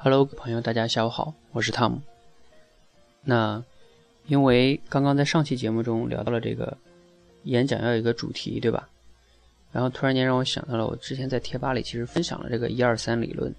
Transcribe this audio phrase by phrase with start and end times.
[0.00, 2.00] Hello，朋友，大家下午好，我是汤姆。
[3.24, 3.60] 那
[4.28, 6.78] 因为刚刚在上期节目中聊到了这个
[7.42, 8.88] 演讲要有一个主题，对吧？
[9.72, 13.52] 然后突然间让我想到了，我之前在贴吧里其实分享了这个一二三理论，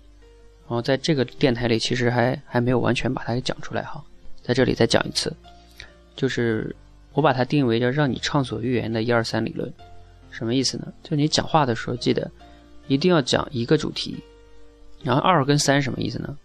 [0.66, 4.02] 然后在这个电台里其实还还没有完全把它给讲出来哈，
[4.42, 5.36] 在这里再讲一次，
[6.16, 6.74] 就是
[7.12, 9.70] 我把它定为叫让你畅所欲言的一二三理论，
[10.32, 10.88] 什么意思呢？
[11.04, 12.32] 就你讲话的时候记得
[12.88, 14.18] 一定要讲一个主题。
[15.04, 16.38] 然后二跟三什么意思呢？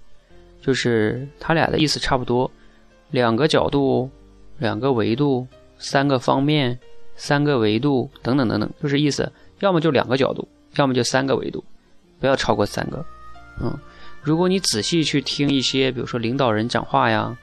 [0.61, 2.51] 就是它俩的意思差不多，
[3.11, 4.09] 两个角度、
[4.59, 5.47] 两个维度、
[5.79, 6.79] 三个方面、
[7.17, 9.31] 三个维度等等等等，就是意思，
[9.61, 11.63] 要么就两个角度，要么就三个维度，
[12.19, 13.05] 不要超过三个。
[13.61, 13.79] 嗯，
[14.23, 17.37] 如果你仔细去听一些，比如说领导人讲话呀，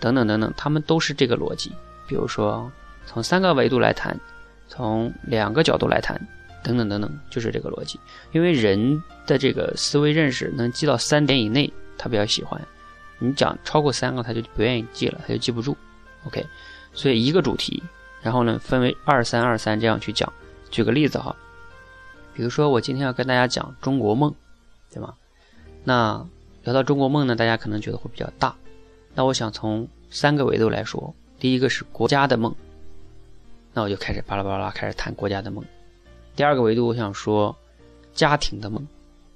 [0.00, 1.70] 等等等等，他们都是这个逻辑。
[2.06, 2.70] 比如说
[3.04, 4.18] 从三个维度来谈，
[4.68, 6.18] 从两个角度来谈。
[6.62, 7.98] 等等等等，就是这个逻辑。
[8.32, 12.60] 因为人的这个思维认识能记到三点以内，他比较喜欢；
[13.18, 15.76] 你讲超过三个，他就不愿意记了，他就记不住。
[16.24, 16.44] OK，
[16.92, 17.82] 所以一个主题，
[18.22, 20.32] 然后呢分为二三二三这样去讲。
[20.70, 21.34] 举个例子哈，
[22.34, 24.34] 比如说我今天要跟大家讲中国梦，
[24.92, 25.14] 对吗？
[25.84, 26.26] 那
[26.64, 28.54] 聊到中国梦呢，大家可能觉得会比较大。
[29.14, 32.54] 那我想从三个维度来说，第一个是国家的梦，
[33.72, 35.64] 那我就开始巴拉巴拉开始谈国家的梦。
[36.38, 37.52] 第二个维度，我想说
[38.14, 38.86] 家庭的梦，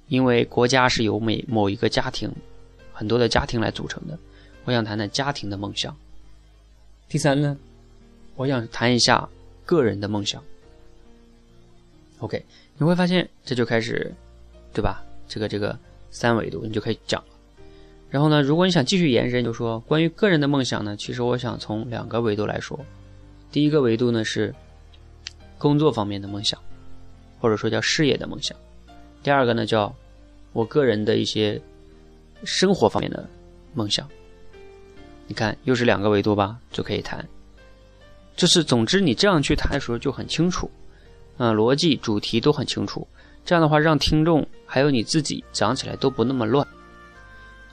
[0.07, 2.31] 因为国家是由每某一个家庭
[2.93, 4.17] 很多的家庭来组成的，
[4.63, 5.93] 我想谈谈家庭的梦想。
[7.09, 7.57] 第三呢，
[8.37, 9.27] 我想谈一下
[9.65, 10.41] 个人的梦想。
[12.19, 12.41] OK，
[12.77, 14.09] 你会发现这就开始，
[14.71, 15.03] 对吧？
[15.27, 15.77] 这个这个
[16.09, 17.33] 三维度你就可以讲了。
[18.09, 22.79] 然后呢，如果你想继续延伸，就说关于个人的梦想呢，其实我想从两个维度来说。
[23.51, 24.55] 第一个维度呢是
[25.57, 26.57] 工作方面的梦想。
[27.43, 28.57] 或者说叫事业的梦想，
[29.21, 29.93] 第二个呢叫
[30.53, 31.61] 我个人的一些
[32.45, 33.27] 生活方面的
[33.73, 34.07] 梦想。
[35.27, 37.27] 你看，又是两个维度吧，就可以谈。
[38.37, 40.71] 就是总之，你这样去谈的时候就很清楚，
[41.35, 43.05] 嗯，逻辑、主题都很清楚。
[43.43, 46.65] 这样的话，让听众还有你自己讲起来都不那么乱。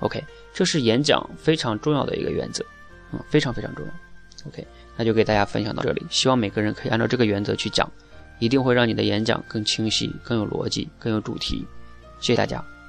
[0.00, 0.20] OK，
[0.52, 2.64] 这是演讲非常重要的一个原则，
[3.12, 3.92] 嗯，非常非常重要。
[4.48, 4.66] OK，
[4.96, 7.88] 那就给大家分享到这里，希望每个人可以按照这个原则去讲。
[8.40, 11.64] 一定会让你的演讲更清晰、更有逻辑、更有主题。
[12.18, 12.79] 谢谢大家。